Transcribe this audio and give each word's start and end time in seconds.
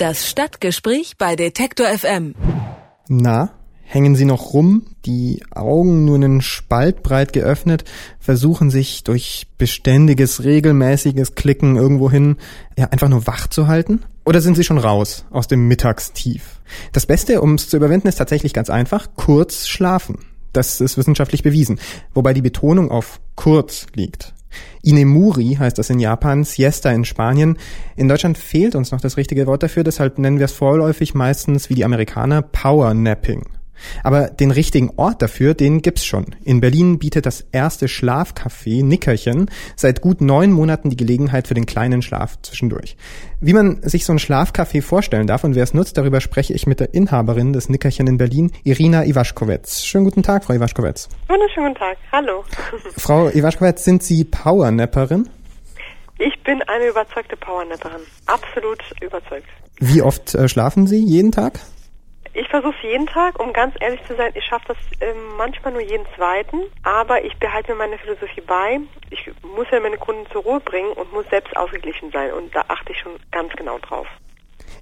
Das 0.00 0.26
Stadtgespräch 0.26 1.18
bei 1.18 1.36
Detektor 1.36 1.86
FM. 1.86 2.34
Na, 3.08 3.50
hängen 3.82 4.16
sie 4.16 4.24
noch 4.24 4.54
rum, 4.54 4.86
die 5.04 5.42
Augen 5.50 6.06
nur 6.06 6.14
einen 6.14 6.40
Spalt 6.40 7.02
breit 7.02 7.34
geöffnet, 7.34 7.84
versuchen 8.18 8.70
sich 8.70 9.04
durch 9.04 9.46
beständiges, 9.58 10.42
regelmäßiges 10.42 11.34
Klicken 11.34 11.76
irgendwohin 11.76 12.38
ja 12.78 12.86
einfach 12.86 13.10
nur 13.10 13.26
wach 13.26 13.48
zu 13.48 13.66
halten? 13.66 14.00
Oder 14.24 14.40
sind 14.40 14.56
sie 14.56 14.64
schon 14.64 14.78
raus 14.78 15.26
aus 15.28 15.48
dem 15.48 15.68
Mittagstief? 15.68 16.62
Das 16.94 17.04
Beste, 17.04 17.42
um 17.42 17.56
es 17.56 17.68
zu 17.68 17.76
überwinden, 17.76 18.08
ist 18.08 18.16
tatsächlich 18.16 18.54
ganz 18.54 18.70
einfach, 18.70 19.08
kurz 19.16 19.68
schlafen. 19.68 20.20
Das 20.54 20.80
ist 20.80 20.96
wissenschaftlich 20.96 21.42
bewiesen, 21.42 21.78
wobei 22.14 22.32
die 22.32 22.40
Betonung 22.40 22.90
auf 22.90 23.20
kurz 23.34 23.86
liegt. 23.94 24.32
Inemuri 24.82 25.56
heißt 25.58 25.78
das 25.78 25.90
in 25.90 25.98
Japan, 25.98 26.44
Siesta 26.44 26.90
in 26.90 27.04
Spanien. 27.04 27.58
In 27.96 28.08
Deutschland 28.08 28.38
fehlt 28.38 28.74
uns 28.74 28.90
noch 28.92 29.00
das 29.00 29.16
richtige 29.16 29.46
Wort 29.46 29.62
dafür, 29.62 29.84
deshalb 29.84 30.18
nennen 30.18 30.38
wir 30.38 30.46
es 30.46 30.52
vorläufig 30.52 31.14
meistens 31.14 31.70
wie 31.70 31.74
die 31.74 31.84
Amerikaner 31.84 32.42
Power 32.42 32.94
Napping. 32.94 33.59
Aber 34.02 34.28
den 34.28 34.50
richtigen 34.50 34.92
Ort 34.96 35.22
dafür, 35.22 35.54
den 35.54 35.82
gibt's 35.82 36.04
schon. 36.04 36.26
In 36.44 36.60
Berlin 36.60 36.98
bietet 36.98 37.26
das 37.26 37.46
erste 37.52 37.86
Schlafcafé 37.86 38.84
Nickerchen 38.84 39.50
seit 39.76 40.00
gut 40.00 40.20
neun 40.20 40.52
Monaten 40.52 40.90
die 40.90 40.96
Gelegenheit 40.96 41.48
für 41.48 41.54
den 41.54 41.66
kleinen 41.66 42.02
Schlaf 42.02 42.40
zwischendurch. 42.42 42.96
Wie 43.40 43.52
man 43.52 43.82
sich 43.82 44.04
so 44.04 44.12
ein 44.12 44.18
Schlafcafé 44.18 44.82
vorstellen 44.82 45.26
darf 45.26 45.44
und 45.44 45.54
wer 45.54 45.64
es 45.64 45.74
nutzt, 45.74 45.96
darüber 45.96 46.20
spreche 46.20 46.52
ich 46.52 46.66
mit 46.66 46.80
der 46.80 46.94
Inhaberin 46.94 47.52
des 47.52 47.68
Nickerchen 47.68 48.06
in 48.06 48.18
Berlin, 48.18 48.52
Irina 48.64 49.04
Iwaschkowetz. 49.04 49.84
Schönen 49.84 50.04
guten 50.04 50.22
Tag, 50.22 50.44
Frau 50.44 50.54
Iwaschkowetz. 50.54 51.08
Wunderschönen 51.28 51.68
guten 51.68 51.78
Tag. 51.78 51.96
Hallo. 52.12 52.44
Frau 52.96 53.28
Iwaschkowetz, 53.28 53.84
sind 53.84 54.02
Sie 54.02 54.24
Powernapperin? 54.24 55.28
Ich 56.18 56.38
bin 56.42 56.62
eine 56.62 56.88
überzeugte 56.88 57.36
Powernapperin. 57.36 58.02
Absolut 58.26 58.78
überzeugt. 59.00 59.46
Wie 59.78 60.02
oft 60.02 60.34
äh, 60.34 60.48
schlafen 60.48 60.86
Sie 60.86 61.02
jeden 61.02 61.32
Tag? 61.32 61.60
Ich 62.32 62.48
versuche 62.48 62.74
es 62.76 62.82
jeden 62.82 63.06
Tag, 63.06 63.40
um 63.42 63.52
ganz 63.52 63.74
ehrlich 63.80 64.00
zu 64.06 64.14
sein, 64.14 64.30
ich 64.34 64.44
schaffe 64.44 64.68
das 64.68 64.76
äh, 65.00 65.14
manchmal 65.36 65.72
nur 65.72 65.82
jeden 65.82 66.06
zweiten, 66.16 66.62
aber 66.84 67.24
ich 67.24 67.36
behalte 67.38 67.72
mir 67.72 67.78
meine 67.78 67.98
Philosophie 67.98 68.40
bei. 68.40 68.78
Ich 69.10 69.30
muss 69.42 69.66
ja 69.72 69.80
meine 69.80 69.96
Kunden 69.96 70.24
zur 70.30 70.42
Ruhe 70.42 70.60
bringen 70.60 70.92
und 70.92 71.12
muss 71.12 71.26
selbst 71.28 71.56
ausgeglichen 71.56 72.12
sein 72.12 72.32
und 72.32 72.54
da 72.54 72.64
achte 72.68 72.92
ich 72.92 72.98
schon 72.98 73.12
ganz 73.32 73.52
genau 73.54 73.78
drauf. 73.78 74.06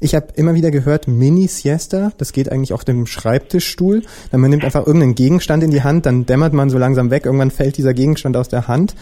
Ich 0.00 0.14
habe 0.14 0.28
immer 0.36 0.54
wieder 0.54 0.70
gehört, 0.70 1.08
Mini-Siesta, 1.08 2.12
das 2.18 2.32
geht 2.32 2.52
eigentlich 2.52 2.74
auf 2.74 2.84
dem 2.84 3.06
Schreibtischstuhl. 3.06 4.02
Dann 4.30 4.40
man 4.40 4.50
nimmt 4.50 4.64
einfach 4.64 4.86
irgendeinen 4.86 5.14
Gegenstand 5.14 5.64
in 5.64 5.70
die 5.70 5.82
Hand, 5.82 6.06
dann 6.06 6.26
dämmert 6.26 6.52
man 6.52 6.68
so 6.68 6.76
langsam 6.76 7.10
weg, 7.10 7.24
irgendwann 7.24 7.50
fällt 7.50 7.78
dieser 7.78 7.94
Gegenstand 7.94 8.36
aus 8.36 8.48
der 8.48 8.68
Hand 8.68 8.94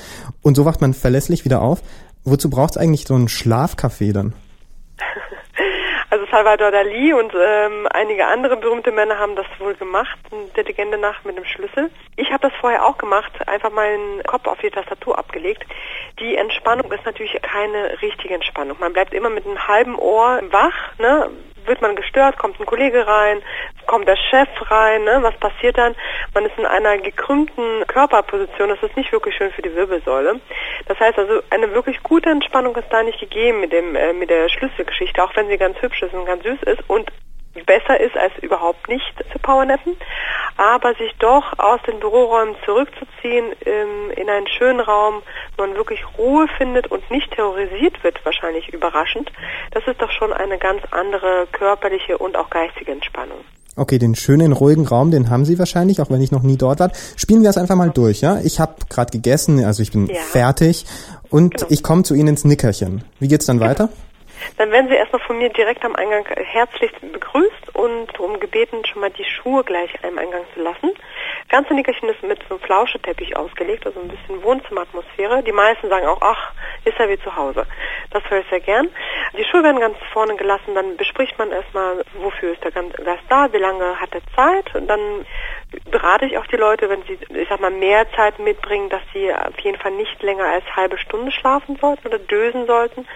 und 0.43 0.55
so 0.55 0.65
wacht 0.65 0.81
man 0.81 0.95
verlässlich 0.95 1.45
wieder 1.45 1.61
auf. 1.63 1.83
Wozu 2.25 2.49
braucht 2.49 2.71
es 2.71 2.77
eigentlich 2.77 3.07
so 3.07 3.15
ein 3.15 3.29
Schlafcafé 3.29 4.13
dann? 4.13 4.35
Salvador 6.37 6.71
Dali 6.71 7.15
und 7.15 7.33
ähm, 7.35 7.89
einige 7.91 8.27
andere 8.27 8.59
berühmte 8.59 8.93
Männer 8.93 9.19
haben 9.19 9.37
das 9.37 9.47
wohl 9.59 9.73
gemacht, 9.73 10.19
der 10.55 10.65
Legende 10.65 10.99
nach 10.99 11.25
mit 11.25 11.35
einem 11.35 11.47
Schlüssel. 11.47 11.91
Ich 12.17 12.31
habe 12.31 12.51
das 12.51 12.53
vorher 12.61 12.85
auch 12.85 12.99
gemacht, 12.99 13.33
einfach 13.49 13.73
meinen 13.73 14.23
Kopf 14.25 14.47
auf 14.47 14.59
die 14.59 14.69
Tastatur 14.69 15.19
abgelegt. 15.19 15.65
Die 16.21 16.37
Entspannung 16.37 16.93
ist 16.93 17.07
natürlich 17.07 17.41
keine 17.41 18.03
richtige 18.03 18.35
Entspannung. 18.35 18.77
Man 18.79 18.93
bleibt 18.93 19.15
immer 19.15 19.31
mit 19.31 19.47
einem 19.47 19.67
halben 19.67 19.99
Ohr 19.99 20.43
wach, 20.51 20.99
ne? 20.99 21.31
Wird 21.67 21.83
man 21.83 21.97
gestört, 21.97 22.39
kommt 22.39 22.59
ein 22.61 22.67
Kollege 22.67 23.07
rein, 23.07 23.43
kommt 23.87 24.09
der 24.09 24.17
Chef 24.17 24.49
rein, 24.71 25.05
ne? 25.05 25.19
was 25.23 25.37
passiert 25.37 25.79
dann? 25.79 25.95
Man 26.35 26.47
ist 26.47 26.59
in 26.59 26.67
einer 26.67 26.99
gekrümmten 26.99 27.87
Körperposition, 27.87 28.69
das 28.69 28.83
ist 28.83 28.97
nicht 28.97 29.13
wirklich 29.13 29.35
schön 29.37 29.51
für 29.53 29.63
die 29.63 29.75
Wirbelsäule. 29.75 30.41
Das 30.87 30.99
heißt 30.99 31.19
also, 31.19 31.43
eine 31.51 31.73
wirklich 31.73 32.03
gute 32.03 32.31
Entspannung 32.31 32.77
ist 32.77 32.89
da 32.91 33.03
nicht 33.03 33.21
gegeben 33.21 33.61
mit 33.61 33.73
dem 33.73 33.95
äh, 33.97 34.13
mit 34.13 34.31
der 34.31 34.49
Schlüsselgeschichte, 34.49 35.23
auch 35.23 35.35
wenn 35.37 35.49
sie 35.49 35.59
ganz 35.59 35.81
hübsch 35.81 36.03
ist 36.03 36.15
und 36.15 36.27
ganz 36.27 36.43
süß 36.43 36.63
ist 36.63 36.89
und 36.89 37.11
besser 37.65 37.99
ist 37.99 38.17
als 38.17 38.33
überhaupt 38.43 38.89
nicht 38.89 39.15
zu 39.33 39.39
powernappen, 39.39 39.97
aber 40.57 40.95
sich 40.95 41.13
doch 41.19 41.59
aus 41.59 41.81
den 41.87 42.01
Büroräumen 42.01 42.55
zurückzuziehen 42.65 43.53
ähm, 43.65 44.11
in 44.17 44.29
einen 44.29 44.47
schönen 44.47 44.81
Raum, 44.81 45.23
wo 45.57 45.67
man 45.67 45.75
wirklich 45.77 46.01
Ruhe 46.19 46.47
findet 46.57 46.91
und 46.91 47.09
nicht 47.11 47.31
terrorisiert 47.33 48.03
wird, 48.03 48.25
wahrscheinlich 48.25 48.73
überraschend, 48.73 49.31
das 49.73 49.87
ist 49.87 50.01
doch 50.01 50.11
schon 50.11 50.33
eine 50.33 50.59
ganz 50.59 50.83
andere 50.91 51.47
körperliche 51.53 52.19
und 52.19 52.37
auch 52.37 52.51
geistige 52.51 52.93
Entspannung. 52.93 53.39
Okay, 53.79 53.99
den 53.99 54.15
schönen, 54.15 54.53
ruhigen 54.53 54.87
Raum, 54.87 55.11
den 55.11 55.29
haben 55.29 55.45
Sie 55.45 55.59
wahrscheinlich, 55.59 56.01
auch 56.01 56.09
wenn 56.09 56.23
ich 56.23 56.33
noch 56.33 56.43
nie 56.43 56.57
dort 56.57 56.81
war. 56.81 56.91
Spielen 57.17 57.43
wir 57.43 57.51
es 57.51 57.59
einfach 57.59 57.77
mal 57.77 57.91
durch, 57.91 58.23
ja? 58.23 58.41
Ich 58.43 58.59
habe 58.59 58.75
gerade 58.89 59.11
gegessen, 59.11 59.63
also 59.63 59.83
ich 59.83 59.93
bin 59.93 60.07
ja. 60.07 60.15
fertig 60.15 60.87
und 61.29 61.57
genau. 61.57 61.67
ich 61.69 61.83
komme 61.83 62.03
zu 62.03 62.15
Ihnen 62.15 62.29
ins 62.29 62.47
Nickerchen. 62.47 63.05
Wie 63.21 63.29
geht's 63.29 63.45
dann 63.45 63.61
weiter? 63.61 63.91
Dann 64.57 64.71
werden 64.71 64.89
Sie 64.89 64.95
erstmal 64.95 65.21
von 65.23 65.39
mir 65.39 65.51
direkt 65.51 65.85
am 65.85 65.97
Eingang 65.97 66.27
herzlich 66.27 66.93
begrüßt 67.01 67.75
und 67.75 68.07
darum 68.15 68.41
gebeten, 68.41 68.85
schon 68.87 69.01
mal 69.01 69.11
die 69.11 69.25
Schuhe 69.25 69.65
gleich 69.65 69.91
am 70.05 70.19
Eingang 70.19 70.45
zu 70.55 70.63
lassen. 70.63 70.93
Ganze 71.49 71.75
Nickerchen 71.75 72.09
ist 72.09 72.23
mit 72.23 72.41
so 72.49 72.55
einem 72.55 72.65
Flauscheteppich 72.65 73.37
ausgelegt, 73.37 73.87
also 73.87 74.01
ein 74.01 74.09
bisschen 74.09 74.43
Wohnzimmeratmosphäre. 74.43 75.43
Die 75.43 75.53
meisten 75.53 75.89
sagen 75.89 76.07
auch, 76.07 76.21
ach, 76.21 76.53
ist 76.87 76.99
ja 76.99 77.09
wie 77.09 77.19
zu 77.19 77.35
Hause. 77.35 77.67
Das 78.11 78.23
höre 78.31 78.41
ich 78.41 78.49
sehr 78.49 78.61
gern. 78.61 78.89
Die 79.37 79.45
Schuhe 79.45 79.63
werden 79.63 79.81
ganz 79.81 79.97
vorne 80.13 80.37
gelassen, 80.37 80.75
dann 80.75 80.97
bespricht 80.97 81.37
man 81.39 81.51
erstmal, 81.51 82.05
wofür 82.19 82.53
ist 82.53 82.65
der 82.65 82.71
Gast 82.71 83.25
da, 83.29 83.53
wie 83.53 83.59
lange 83.59 84.01
hat 84.01 84.15
er 84.15 84.23
Zeit. 84.35 84.75
Und 84.75 84.87
dann 84.87 85.27
berate 85.91 86.27
ich 86.27 86.39
auch 86.39 86.47
die 86.47 86.57
Leute, 86.57 86.89
wenn 86.89 87.03
sie, 87.03 87.19
ich 87.35 87.49
sag 87.49 87.61
mal, 87.61 87.71
mehr 87.71 88.07
Zeit 88.13 88.39
mitbringen, 88.39 88.89
dass 88.89 89.03
sie 89.13 89.33
auf 89.33 89.59
jeden 89.61 89.79
Fall 89.79 89.93
nicht 89.93 90.23
länger 90.23 90.45
als 90.45 90.65
halbe 90.75 90.97
Stunde 90.99 91.33
schlafen 91.33 91.77
sollten 91.81 92.07
oder 92.07 92.19
dösen 92.19 92.67
sollten, 92.67 93.07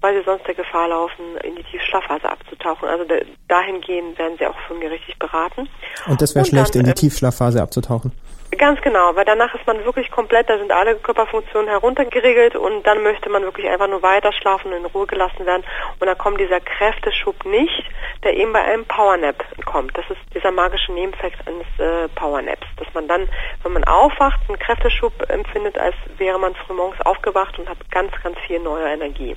weil 0.00 0.14
sie 0.16 0.24
sonst 0.24 0.46
der 0.46 0.54
Gefahr 0.54 0.88
laufen, 0.88 1.36
in 1.42 1.56
die 1.56 1.64
Tiefschlafphase 1.64 2.28
abzutauchen. 2.28 2.88
Also 2.88 3.04
dahingehend 3.48 4.18
werden 4.18 4.36
sie 4.38 4.46
auch 4.46 4.58
von 4.68 4.78
mir 4.78 4.90
richtig 4.90 5.18
beraten. 5.18 5.68
Und 6.06 6.20
das 6.20 6.34
wäre 6.34 6.44
schlecht, 6.44 6.74
dann, 6.74 6.80
in 6.80 6.86
die 6.86 6.90
äh, 6.92 6.94
Tiefschlafphase 6.94 7.62
abzutauchen. 7.62 8.12
Ganz 8.58 8.80
genau, 8.82 9.16
weil 9.16 9.24
danach 9.24 9.54
ist 9.54 9.66
man 9.66 9.84
wirklich 9.84 10.10
komplett, 10.10 10.48
da 10.48 10.58
sind 10.58 10.70
alle 10.70 10.96
Körperfunktionen 10.96 11.68
heruntergeregelt 11.68 12.56
und 12.56 12.82
dann 12.86 13.02
möchte 13.02 13.28
man 13.28 13.42
wirklich 13.42 13.68
einfach 13.68 13.88
nur 13.88 14.02
weiter 14.02 14.32
schlafen 14.32 14.72
und 14.72 14.78
in 14.78 14.84
Ruhe 14.86 15.06
gelassen 15.06 15.44
werden 15.46 15.64
und 15.98 16.06
dann 16.06 16.18
kommt 16.18 16.38
dieser 16.38 16.60
Kräfteschub 16.60 17.44
nicht, 17.46 17.84
der 18.22 18.34
eben 18.34 18.52
bei 18.52 18.62
einem 18.62 18.84
Powernap 18.84 19.44
kommt. 19.64 19.96
Das 19.96 20.04
ist 20.10 20.20
dieser 20.34 20.50
magische 20.50 20.92
Nebeneffekt 20.92 21.38
eines 21.48 21.66
äh, 21.78 22.08
Powernaps, 22.14 22.66
dass 22.76 22.92
man 22.94 23.08
dann, 23.08 23.28
wenn 23.62 23.72
man 23.72 23.84
aufwacht, 23.84 24.40
einen 24.48 24.58
Kräfteschub 24.58 25.12
empfindet, 25.30 25.78
als 25.78 25.96
wäre 26.18 26.38
man 26.38 26.54
frühmorgens 26.54 27.00
aufgewacht 27.00 27.58
und 27.58 27.68
hat 27.68 27.78
ganz, 27.90 28.12
ganz 28.22 28.38
viel 28.46 28.60
neue 28.60 28.86
Energie. 28.86 29.36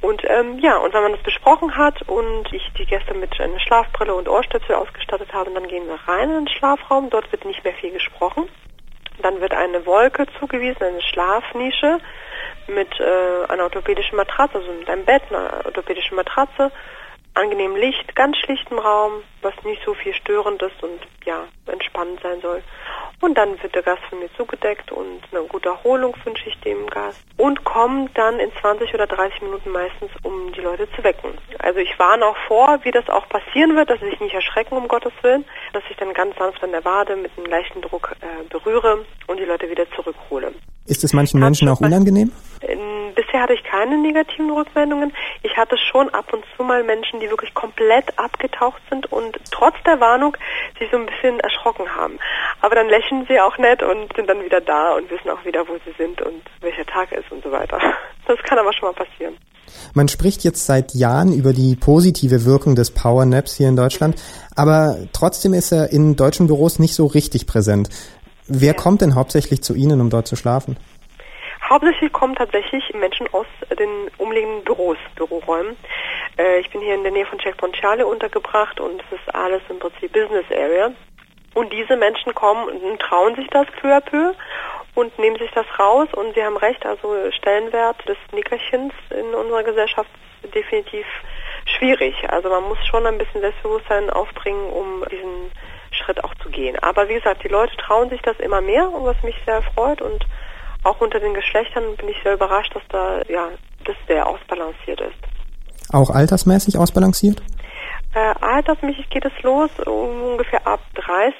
Und 0.00 0.22
ähm, 0.24 0.58
ja, 0.60 0.78
und 0.78 0.94
wenn 0.94 1.02
man 1.02 1.12
das 1.12 1.22
besprochen 1.22 1.76
hat 1.76 2.00
und 2.08 2.50
ich 2.52 2.62
die 2.78 2.86
Gäste 2.86 3.12
mit 3.14 3.38
einer 3.38 3.60
Schlafbrille 3.60 4.14
und 4.14 4.28
Ohrstöpsel 4.28 4.74
ausgestattet 4.74 5.32
habe, 5.32 5.50
dann 5.50 5.68
gehen 5.68 5.86
wir 5.86 5.98
rein 6.08 6.30
in 6.30 6.46
den 6.46 6.48
Schlafraum. 6.48 7.10
Dort 7.10 7.30
wird 7.32 7.44
nicht 7.44 7.62
mehr 7.64 7.74
viel 7.74 7.92
gesprochen. 7.92 8.48
Dann 9.20 9.40
wird 9.40 9.52
eine 9.52 9.84
Wolke 9.84 10.26
zugewiesen, 10.38 10.82
eine 10.82 11.02
Schlafnische 11.02 11.98
mit 12.68 12.88
äh, 12.98 13.52
einer 13.52 13.64
orthopädischen 13.64 14.16
Matratze, 14.16 14.56
also 14.56 14.72
mit 14.72 14.88
einem 14.88 15.04
Bett, 15.04 15.22
einer 15.28 15.66
orthopädischen 15.66 16.16
Matratze, 16.16 16.72
angenehm 17.34 17.76
Licht, 17.76 18.14
ganz 18.16 18.38
schlichtem 18.38 18.78
Raum, 18.78 19.22
was 19.42 19.52
nicht 19.64 19.82
so 19.84 19.92
viel 19.94 20.14
störend 20.14 20.62
ist 20.62 20.82
und 20.82 21.00
ja, 21.26 21.44
entspannend 21.66 22.20
sein 22.22 22.40
soll. 22.40 22.62
Und 23.20 23.36
dann 23.36 23.62
wird 23.62 23.74
der 23.74 23.82
Gast 23.82 24.02
von 24.08 24.18
mir 24.18 24.32
zugedeckt 24.36 24.90
und 24.90 25.20
eine 25.30 25.42
gute 25.46 25.68
Erholung 25.68 26.16
wünsche 26.24 26.48
ich 26.48 26.58
dem 26.60 26.86
Gast. 26.86 27.20
Und 27.36 27.64
kommt 27.64 28.16
dann 28.16 28.40
in 28.40 28.50
20 28.60 28.94
oder 28.94 29.06
30 29.06 29.42
Minuten 29.42 29.70
meistens, 29.70 30.10
um 30.22 30.52
die 30.52 30.60
Leute 30.62 30.88
zu 30.96 31.04
wecken. 31.04 31.36
Also 31.58 31.80
ich 31.80 31.98
warne 31.98 32.24
auch 32.24 32.36
vor, 32.48 32.78
wie 32.82 32.90
das 32.90 33.08
auch 33.10 33.28
passieren 33.28 33.76
wird, 33.76 33.90
dass 33.90 34.00
sie 34.00 34.08
sich 34.08 34.20
nicht 34.20 34.34
erschrecken, 34.34 34.76
um 34.76 34.88
Gottes 34.88 35.12
Willen. 35.20 35.44
Dass 35.74 35.82
ich 35.90 35.96
dann 35.98 36.14
ganz 36.14 36.34
sanft 36.36 36.62
an 36.64 36.72
der 36.72 36.84
Wade 36.84 37.16
mit 37.16 37.30
einem 37.36 37.46
leichten 37.46 37.82
Druck 37.82 38.16
äh, 38.20 38.48
berühre 38.48 39.04
und 39.26 39.38
die 39.38 39.44
Leute 39.44 39.68
wieder 39.68 39.84
zurückhole. 39.90 40.52
Ist 40.86 41.04
es 41.04 41.12
manchen 41.12 41.40
Menschen 41.40 41.68
auch 41.68 41.80
unangenehm? 41.80 42.32
Bisher 43.14 43.42
hatte 43.42 43.54
ich 43.54 43.62
keine 43.64 43.98
negativen 43.98 44.50
Rückmeldungen. 44.50 45.12
Ich 45.42 45.56
hatte 45.56 45.76
schon 45.76 46.08
ab 46.10 46.32
und 46.32 46.44
zu 46.56 46.64
mal 46.64 46.82
Menschen, 46.82 47.20
die 47.20 47.28
wirklich 47.28 47.54
komplett 47.54 48.18
abgetaucht 48.18 48.80
sind 48.88 49.12
und 49.12 49.38
trotz 49.50 49.74
der 49.84 50.00
Warnung 50.00 50.36
sich 50.78 50.90
so 50.90 50.96
ein 50.96 51.06
bisschen 51.06 51.38
erschrocken 51.40 51.94
haben. 51.94 52.18
Aber 52.62 52.74
dann 52.74 52.88
lächeln 52.88 53.24
sie 53.28 53.40
auch 53.40 53.56
nett 53.58 53.82
und 53.82 54.14
sind 54.14 54.28
dann 54.28 54.44
wieder 54.44 54.60
da 54.60 54.94
und 54.94 55.10
wissen 55.10 55.30
auch 55.30 55.44
wieder, 55.44 55.66
wo 55.66 55.74
sie 55.84 55.94
sind 55.96 56.20
und 56.20 56.42
welcher 56.60 56.84
Tag 56.84 57.12
ist 57.12 57.30
und 57.30 57.42
so 57.42 57.50
weiter. 57.50 57.78
Das 58.26 58.38
kann 58.44 58.58
aber 58.58 58.72
schon 58.72 58.86
mal 58.86 58.94
passieren. 58.94 59.36
Man 59.92 60.06
spricht 60.06 60.44
jetzt 60.44 60.64
seit 60.64 60.94
Jahren 60.94 61.32
über 61.32 61.52
die 61.52 61.74
positive 61.74 62.44
Wirkung 62.44 62.76
des 62.76 62.92
Power 62.92 63.24
Naps 63.24 63.56
hier 63.56 63.68
in 63.68 63.74
Deutschland, 63.74 64.22
aber 64.54 64.98
trotzdem 65.12 65.52
ist 65.52 65.72
er 65.72 65.90
in 65.90 66.14
deutschen 66.14 66.46
Büros 66.46 66.78
nicht 66.78 66.94
so 66.94 67.06
richtig 67.06 67.48
präsent. 67.48 67.88
Wer 68.46 68.74
ja. 68.74 68.74
kommt 68.74 69.00
denn 69.00 69.16
hauptsächlich 69.16 69.62
zu 69.62 69.74
Ihnen, 69.74 70.00
um 70.00 70.10
dort 70.10 70.28
zu 70.28 70.36
schlafen? 70.36 70.76
Hauptsächlich 71.68 72.12
kommen 72.12 72.34
tatsächlich 72.34 72.82
Menschen 72.94 73.26
aus 73.32 73.46
den 73.78 74.10
umliegenden 74.18 74.64
Büros, 74.64 74.96
Büroräumen. 75.14 75.76
Äh, 76.36 76.60
ich 76.60 76.70
bin 76.70 76.80
hier 76.80 76.94
in 76.94 77.02
der 77.02 77.12
Nähe 77.12 77.26
von 77.26 77.38
Checkpoint 77.38 77.74
Charlie 77.76 78.02
untergebracht 78.02 78.80
und 78.80 79.00
es 79.02 79.18
ist 79.18 79.34
alles 79.34 79.62
im 79.68 79.78
Prinzip 79.78 80.12
Business 80.12 80.44
Area. 80.50 80.90
Und 81.54 81.72
diese 81.72 81.96
Menschen 81.96 82.34
kommen 82.34 82.68
und 82.68 83.00
trauen 83.00 83.34
sich 83.34 83.48
das 83.48 83.66
peu 83.80 83.88
à 83.88 84.00
peu 84.00 84.34
und 84.94 85.18
nehmen 85.18 85.36
sich 85.36 85.50
das 85.52 85.66
raus. 85.78 86.08
Und 86.12 86.34
Sie 86.34 86.42
haben 86.42 86.56
recht, 86.56 86.84
also 86.86 87.14
Stellenwert 87.32 88.08
des 88.08 88.16
Nickerchens 88.32 88.92
in 89.10 89.34
unserer 89.34 89.64
Gesellschaft 89.64 90.10
ist 90.42 90.54
definitiv 90.54 91.06
schwierig. 91.78 92.14
Also 92.28 92.48
man 92.48 92.64
muss 92.64 92.78
schon 92.86 93.06
ein 93.06 93.18
bisschen 93.18 93.40
Selbstbewusstsein 93.40 94.10
aufbringen, 94.10 94.70
um 94.70 95.04
diesen 95.10 95.50
Schritt 95.90 96.22
auch 96.24 96.34
zu 96.36 96.50
gehen. 96.50 96.78
Aber 96.82 97.08
wie 97.08 97.14
gesagt, 97.14 97.42
die 97.44 97.48
Leute 97.48 97.76
trauen 97.76 98.10
sich 98.10 98.22
das 98.22 98.38
immer 98.38 98.60
mehr, 98.60 98.88
was 98.92 99.20
mich 99.22 99.36
sehr 99.44 99.62
freut 99.62 100.00
und 100.00 100.24
auch 100.82 101.00
unter 101.00 101.20
den 101.20 101.34
Geschlechtern 101.34 101.96
bin 101.96 102.08
ich 102.08 102.16
sehr 102.22 102.34
überrascht, 102.34 102.74
dass 102.74 102.82
da 102.88 103.20
ja 103.28 103.48
das 103.84 103.96
sehr 104.06 104.26
ausbalanciert 104.26 105.00
ist. 105.00 105.92
Auch 105.92 106.10
altersmäßig 106.10 106.78
ausbalanciert? 106.78 107.42
Äh, 108.12 108.34
altersmäßig 108.40 109.08
geht 109.08 109.24
es 109.24 109.42
los 109.42 109.70
um 109.86 110.22
ungefähr 110.32 110.66
ab 110.66 110.80
30 110.94 111.34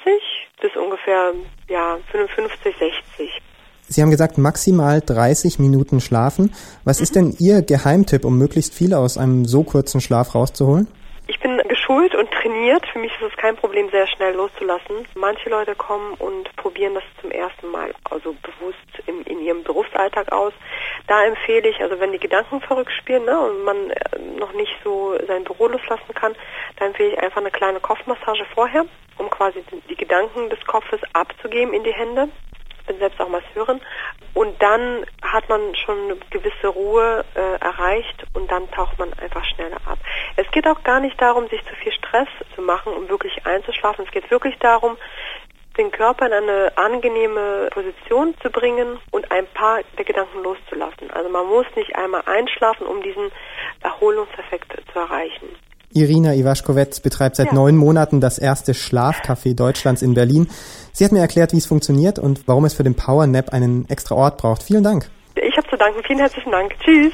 bis 0.61 0.71
ungefähr 0.75 1.33
ja 1.67 1.97
55, 2.11 2.75
60. 3.17 3.41
Sie 3.87 4.01
haben 4.01 4.09
gesagt, 4.09 4.37
maximal 4.37 5.01
30 5.01 5.59
Minuten 5.59 5.99
schlafen. 5.99 6.53
Was 6.85 6.99
mhm. 6.99 7.03
ist 7.03 7.15
denn 7.15 7.35
Ihr 7.39 7.61
Geheimtipp, 7.61 8.23
um 8.23 8.37
möglichst 8.37 8.73
viel 8.73 8.93
aus 8.93 9.17
einem 9.17 9.45
so 9.45 9.63
kurzen 9.63 9.99
Schlaf 9.99 10.33
rauszuholen? 10.33 10.87
Ich 11.91 11.97
geschult 11.97 12.15
und 12.15 12.31
trainiert. 12.31 12.85
Für 12.87 12.99
mich 12.99 13.11
ist 13.11 13.33
es 13.33 13.37
kein 13.37 13.57
Problem, 13.57 13.89
sehr 13.89 14.07
schnell 14.07 14.33
loszulassen. 14.33 15.05
Manche 15.15 15.49
Leute 15.49 15.75
kommen 15.75 16.13
und 16.13 16.55
probieren 16.55 16.93
das 16.93 17.03
zum 17.19 17.31
ersten 17.31 17.67
Mal, 17.67 17.93
also 18.09 18.33
bewusst 18.41 18.77
in, 19.07 19.21
in 19.23 19.41
ihrem 19.41 19.63
Berufsalltag 19.63 20.31
aus. 20.31 20.53
Da 21.07 21.25
empfehle 21.25 21.67
ich, 21.67 21.81
also 21.81 21.99
wenn 21.99 22.13
die 22.13 22.19
Gedanken 22.19 22.61
verrückt 22.61 22.93
spielen 22.93 23.25
ne, 23.25 23.37
und 23.37 23.65
man 23.65 23.89
äh, 23.89 24.19
noch 24.39 24.53
nicht 24.53 24.73
so 24.85 25.17
sein 25.27 25.43
Büro 25.43 25.67
loslassen 25.67 26.13
kann, 26.13 26.33
dann 26.77 26.89
empfehle 26.89 27.11
ich 27.11 27.19
einfach 27.19 27.41
eine 27.41 27.51
kleine 27.51 27.81
Kopfmassage 27.81 28.45
vorher, 28.53 28.85
um 29.17 29.29
quasi 29.29 29.61
die 29.89 29.95
Gedanken 29.97 30.49
des 30.49 30.63
Kopfes 30.65 31.01
abzugeben 31.11 31.73
in 31.73 31.83
die 31.83 31.93
Hände 31.93 32.29
bin 32.87 32.99
selbst 32.99 33.19
auch 33.21 33.29
Masseurin. 33.29 33.79
Und 34.33 34.61
dann 34.61 35.05
hat 35.21 35.47
man 35.49 35.75
schon 35.75 35.97
eine 36.03 36.15
gewisse 36.29 36.67
Ruhe 36.67 37.23
äh, 37.35 37.55
erreicht 37.59 38.25
und 38.33 38.49
dann 38.51 38.69
taucht 38.71 38.97
man 38.97 39.13
einfach 39.13 39.45
schneller 39.45 39.77
ab. 39.85 39.90
Es 40.51 40.55
geht 40.55 40.67
auch 40.67 40.83
gar 40.83 40.99
nicht 40.99 41.19
darum, 41.21 41.47
sich 41.47 41.61
zu 41.61 41.73
viel 41.81 41.93
Stress 41.93 42.27
zu 42.55 42.61
machen, 42.61 42.91
um 42.91 43.07
wirklich 43.07 43.31
einzuschlafen. 43.45 44.03
Es 44.05 44.11
geht 44.11 44.29
wirklich 44.29 44.53
darum, 44.59 44.97
den 45.77 45.91
Körper 45.91 46.27
in 46.27 46.33
eine 46.33 46.73
angenehme 46.75 47.69
Position 47.71 48.35
zu 48.43 48.49
bringen 48.49 48.97
und 49.11 49.31
ein 49.31 49.47
paar 49.53 49.79
der 49.97 50.03
Gedanken 50.03 50.43
loszulassen. 50.43 51.09
Also 51.11 51.29
man 51.29 51.47
muss 51.47 51.65
nicht 51.77 51.95
einmal 51.95 52.23
einschlafen, 52.25 52.85
um 52.85 53.01
diesen 53.01 53.31
Erholungseffekt 53.81 54.73
zu 54.91 54.99
erreichen. 54.99 55.47
Irina 55.93 56.33
Iwaschkowetz 56.33 56.99
betreibt 56.99 57.37
seit 57.37 57.47
ja. 57.47 57.53
neun 57.53 57.77
Monaten 57.77 58.19
das 58.19 58.37
erste 58.37 58.73
Schlafcafé 58.73 59.55
Deutschlands 59.55 60.01
in 60.01 60.15
Berlin. 60.15 60.49
Sie 60.91 61.05
hat 61.05 61.13
mir 61.13 61.21
erklärt, 61.21 61.53
wie 61.53 61.59
es 61.59 61.65
funktioniert 61.65 62.19
und 62.19 62.45
warum 62.49 62.65
es 62.65 62.73
für 62.73 62.83
den 62.83 62.97
Power 62.97 63.25
Nap 63.25 63.53
einen 63.53 63.87
extra 63.89 64.15
Ort 64.15 64.37
braucht. 64.37 64.63
Vielen 64.63 64.83
Dank. 64.83 65.09
Ich 65.35 65.55
habe 65.55 65.69
zu 65.69 65.77
danken. 65.77 66.03
Vielen 66.05 66.19
herzlichen 66.19 66.51
Dank. 66.51 66.73
Tschüss. 66.83 67.13